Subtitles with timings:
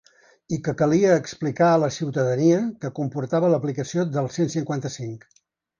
[0.55, 5.33] I que calia explicar a la ciutadania què comportava l’aplicació del cent cinquanta-cinc.